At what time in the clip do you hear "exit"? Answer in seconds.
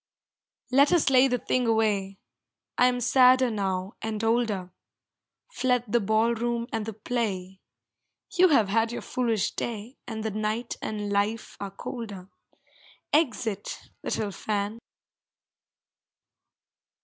13.13-13.91